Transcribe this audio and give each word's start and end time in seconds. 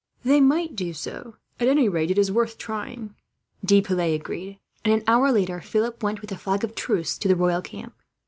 "They 0.25 0.41
might 0.41 0.75
do 0.75 0.93
so. 0.93 1.35
At 1.59 1.67
any 1.67 1.87
rate, 1.87 2.09
it 2.09 2.17
is 2.17 2.31
worth 2.31 2.57
trying," 2.57 3.13
De 3.63 3.83
Piles 3.83 4.15
agreed; 4.15 4.57
and 4.83 4.95
an 4.95 5.03
hour 5.05 5.31
later 5.31 5.61
Philip 5.61 6.01
went, 6.01 6.21
with 6.21 6.31
a 6.31 6.37
flag 6.37 6.63
of 6.63 6.73
truce, 6.73 7.19
to 7.19 7.27
the 7.27 7.35
royal 7.35 7.61
camp. 7.61 7.93